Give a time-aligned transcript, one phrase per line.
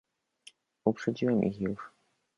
[0.85, 1.89] "Uprzedziłem ich już."